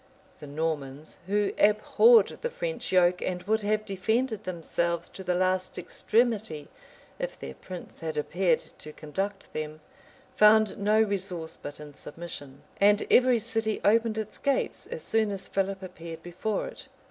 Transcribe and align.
The 0.39 0.47
Normans, 0.47 1.19
who 1.27 1.53
abhorred 1.59 2.39
the 2.41 2.49
French 2.49 2.91
yoke 2.91 3.21
and 3.21 3.43
who 3.43 3.51
would 3.51 3.61
have 3.61 3.85
defended 3.85 4.45
themselves 4.45 5.07
to 5.09 5.23
the 5.23 5.35
last 5.35 5.77
extremity, 5.77 6.69
if 7.19 7.39
their 7.39 7.53
prince 7.53 7.99
had 7.99 8.17
appeared 8.17 8.57
to 8.79 8.93
conduct 8.93 9.53
them, 9.53 9.79
found 10.35 10.79
no 10.79 10.99
resource 10.99 11.55
but 11.55 11.79
in 11.79 11.93
submission; 11.93 12.63
and 12.77 13.05
every 13.11 13.37
city 13.37 13.79
opened 13.85 14.17
its 14.17 14.39
gates 14.39 14.87
as 14.87 15.03
soon 15.03 15.29
as 15.29 15.47
Philip 15.47 15.83
appeared 15.83 16.23
before 16.23 16.65
it. 16.65 16.87